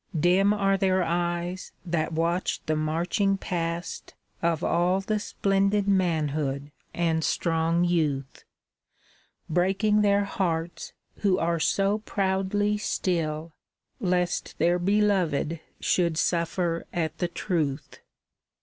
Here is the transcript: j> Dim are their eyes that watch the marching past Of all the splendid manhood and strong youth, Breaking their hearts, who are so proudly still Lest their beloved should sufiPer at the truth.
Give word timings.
j> 0.15 0.19
Dim 0.21 0.51
are 0.51 0.77
their 0.77 1.03
eyes 1.03 1.73
that 1.85 2.11
watch 2.11 2.59
the 2.65 2.75
marching 2.75 3.37
past 3.37 4.15
Of 4.41 4.63
all 4.63 4.99
the 4.99 5.19
splendid 5.19 5.87
manhood 5.87 6.71
and 6.91 7.23
strong 7.23 7.83
youth, 7.83 8.43
Breaking 9.47 10.01
their 10.01 10.23
hearts, 10.23 10.93
who 11.17 11.37
are 11.37 11.59
so 11.59 11.99
proudly 11.99 12.79
still 12.79 13.53
Lest 13.99 14.57
their 14.57 14.79
beloved 14.79 15.59
should 15.79 16.15
sufiPer 16.15 16.85
at 16.91 17.19
the 17.19 17.27
truth. 17.27 17.99